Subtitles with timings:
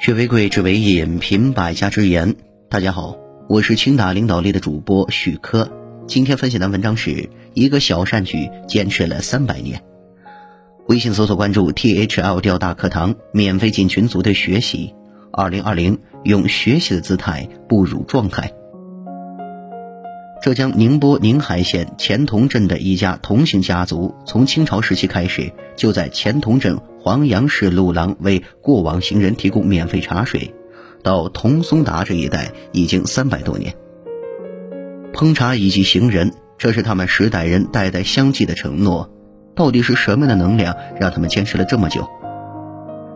[0.00, 2.34] 学为贵，知为引，品百家之言。
[2.68, 3.16] 大家好，
[3.48, 5.70] 我是清大领导力的主播许科。
[6.06, 9.82] 今天分享的文章是一个小善举坚持了三百年。
[10.86, 14.94] 微信搜索关注 T H L 调大课堂，免费进群组队学习。
[15.32, 18.52] 二零二零，用学习的姿态步入状态。
[20.44, 30.54] 浙江宁波宁海县钱塘镇的一家同姓家族，从清朝时期开始，就在钱塘镇黄杨市路廊为过往行人提供免费茶水，
[31.02, 33.74] 到童松达这一带已经三百多年。
[35.14, 39.10] 烹茶以及行人，这是他们十代人代代相继的承诺。
[39.54, 42.06] 到底是什么样的能量让他们坚持了这么久？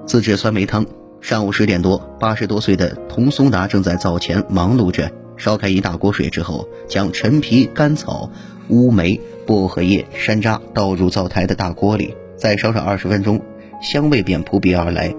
[0.07, 0.87] 自制酸梅汤。
[1.21, 5.13] 上午十点多，八十多岁的童松达正在灶前忙碌着。
[5.39, 8.31] 烧开一大锅水之后，将陈皮、甘草、
[8.69, 13.41] 乌梅、薄荷叶、山楂倒入灶台的大锅里，再烧上二十分钟，
[13.81, 15.15] 香味便扑鼻而来。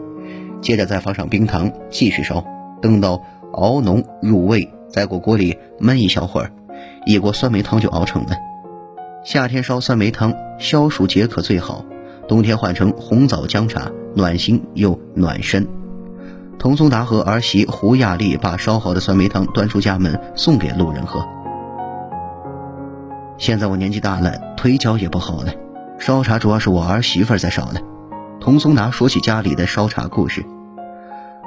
[0.62, 2.46] 接着再放上冰糖，继续烧，
[2.82, 6.52] 等到熬浓入味，在锅锅里焖一小会儿，
[7.06, 8.32] 一锅酸梅汤就熬成了。
[9.24, 11.86] 夏天烧酸梅汤，消暑解渴最好；
[12.28, 15.79] 冬天换成红枣姜茶，暖心又暖身。
[16.60, 21.26] 童松达和儿媳胡亚丽把烧好的酸梅汤端出家门，送给路人喝。
[23.38, 25.54] 现在我年纪大了，腿脚也不好了，
[25.98, 27.80] 烧茶主要是我儿媳妇在烧了。
[28.42, 30.46] 童松达说起家里的烧茶故事。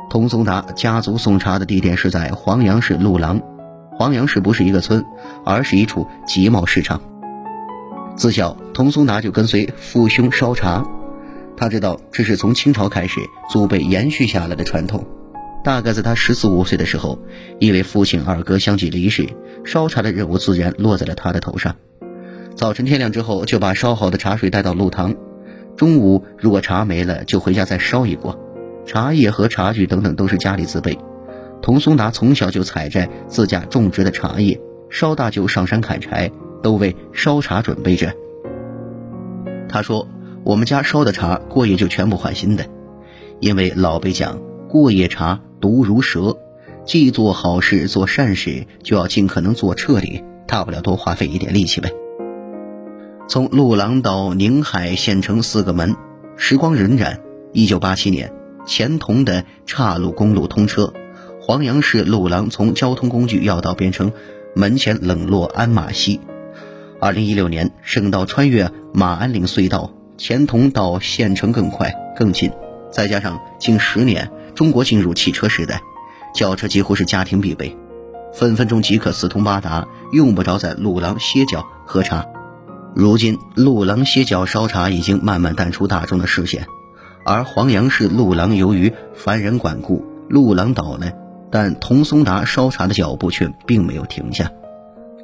[0.09, 3.39] 童松达家族送茶的地点是在黄杨市路廊，
[3.99, 5.05] 黄杨市不是一个村，
[5.45, 6.99] 而是一处集贸市场。
[8.17, 10.83] 自小，童松达就跟随父兄烧茶。
[11.63, 15.07] 他知道这是从清朝开始祖辈延续下来的传统。
[15.63, 17.21] 大概在他十四五岁的时候，
[17.61, 19.29] 因为父亲二哥相继离世，
[19.65, 21.77] 烧茶的任务自然落在了他的头上。
[22.57, 25.15] 早晨天亮之后，就把烧好的茶水带到路堂。
[25.77, 28.37] 中午如果茶没了，就回家再烧一锅。
[28.85, 30.99] 茶叶和茶具等等都是家里自备。
[31.63, 36.29] 童松达从小就采摘自家种植的茶叶，烧大就上山砍柴，
[36.61, 38.13] 都为烧茶准备着。
[39.69, 40.09] 他说。
[40.45, 42.67] 我们家烧的茶过夜就全部换新的，
[43.41, 46.37] 因为老辈讲过夜茶毒如蛇，
[46.85, 51.91] 既做好事做善事就要尽可能做彻底，大不了多花费一点力气呗。
[53.29, 55.95] 从路廊到宁海县城四个门，
[56.37, 57.19] 时光荏苒。
[57.53, 58.33] 一九八七年，
[58.67, 60.93] 钱塘的岔路公路通车，
[61.41, 64.11] 黄杨市路廊从交通工具要道变成
[64.57, 66.21] 门前冷落鞍马稀。
[66.99, 69.93] 二零一六年，省道穿越马鞍岭隧道。
[70.17, 72.53] 钱塘到县城更快更近，
[72.91, 75.81] 再加上近十年中国进入汽车时代，
[76.35, 77.77] 轿车几乎是家庭必备，
[78.33, 82.27] 分分钟即可四通八达，用不着在路廊歇脚喝茶。
[82.95, 86.67] 如今路廊歇脚烧茶已经慢慢淡出大众的视线，
[87.25, 91.11] 而黄杨市路廊由于凡人管顾，路廊倒了，
[91.51, 94.51] 但童松达烧茶的脚步却并没有停下。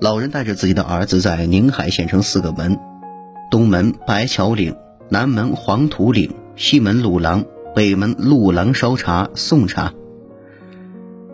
[0.01, 2.79] 老人带着自己的儿子在宁海县城四个门，
[3.51, 4.75] 东门白桥岭。
[5.11, 9.95] 南门黄土岭，西门鲁廊，北门路廊烧茶送茶，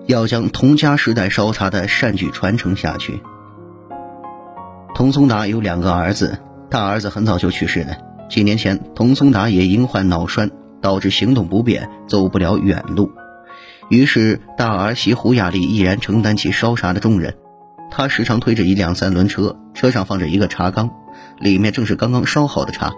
[0.06, 3.20] 要将童家时代烧茶的善举传承下去。
[4.94, 6.38] 童松达有两个儿子，
[6.70, 7.97] 大儿子很早就去世了。
[8.30, 13.10] 几年前，童松达也因患脑栓，导致行动不便，走不了远路。
[13.88, 17.34] 于是，大儿媳胡亚丽毅然承担起烧茶的重任。
[17.91, 20.91] 她时常推着一辆三轮车，车上放着一个茶缸，
[21.41, 22.93] 里面正是刚刚烧好的茶。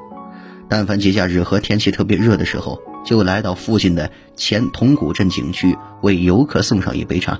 [0.68, 7.38] 但凡节假日和天气特别热的时候，就来到附近的前铜鼓镇景区为游客送上一杯茶。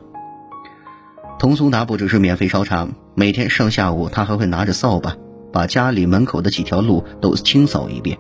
[1.39, 5.17] 童松达不只是免费烧茶，每天上下午他还会拿着扫把，
[5.53, 8.17] 把家里门口的几条路都清扫一遍，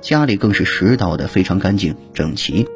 [0.00, 2.66] 家里更是拾到的非常干净整齐。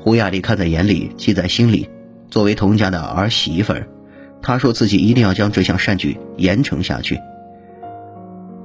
[0.00, 1.88] 胡亚丽看在眼里，记在心里。
[2.30, 3.88] 作为童家的儿媳妇儿，
[4.40, 7.18] 她说自己一定要将这项善举延承下去。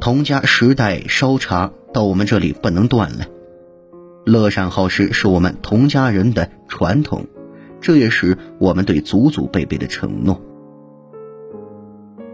[0.03, 1.71] 童家十代烧茶。
[1.93, 3.25] 到我们这里不能断了。
[4.25, 7.27] 乐善好施是我们童家人的传统，
[7.79, 10.41] 这也是我们对祖祖辈辈的承诺。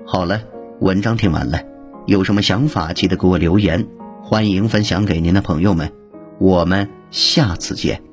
[0.03, 0.41] 好了，
[0.79, 1.61] 文章听完了，
[2.07, 3.85] 有什么想法记得给我留言，
[4.23, 5.91] 欢迎分享给您的朋友们。
[6.39, 8.08] 我们下次见。